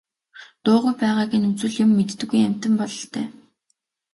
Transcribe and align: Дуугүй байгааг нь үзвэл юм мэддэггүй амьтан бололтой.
Дуугүй 0.63 0.93
байгааг 1.01 1.31
нь 1.37 1.47
үзвэл 1.49 1.75
юм 1.83 1.91
мэддэггүй 1.97 2.39
амьтан 2.47 2.73
бололтой. 2.79 3.25